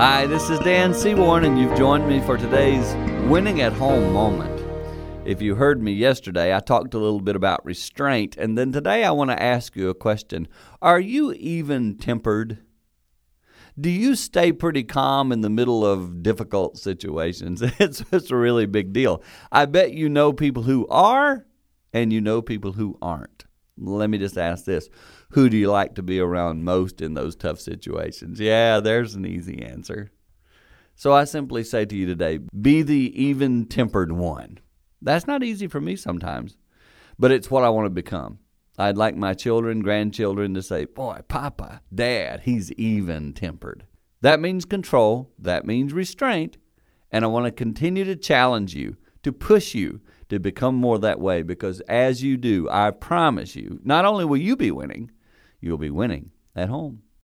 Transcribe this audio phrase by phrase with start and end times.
[0.00, 2.94] Hi, this is Dan Seaborn, and you've joined me for today's
[3.28, 4.64] winning at home moment.
[5.26, 9.04] If you heard me yesterday, I talked a little bit about restraint, and then today
[9.04, 10.48] I want to ask you a question
[10.80, 12.60] Are you even tempered?
[13.78, 17.62] Do you stay pretty calm in the middle of difficult situations?
[17.78, 19.22] It's, it's a really big deal.
[19.52, 21.44] I bet you know people who are,
[21.92, 23.44] and you know people who aren't.
[23.80, 24.88] Let me just ask this
[25.30, 28.40] who do you like to be around most in those tough situations?
[28.40, 30.10] Yeah, there's an easy answer.
[30.94, 34.58] So I simply say to you today be the even tempered one.
[35.00, 36.56] That's not easy for me sometimes,
[37.18, 38.38] but it's what I want to become.
[38.78, 43.84] I'd like my children, grandchildren to say, Boy, Papa, Dad, he's even tempered.
[44.22, 46.56] That means control, that means restraint,
[47.10, 51.20] and I want to continue to challenge you, to push you to become more that
[51.20, 55.10] way because as you do, I promise you, not only will you be winning,
[55.60, 57.02] you'll be winning at home.